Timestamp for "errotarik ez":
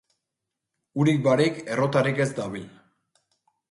1.77-2.31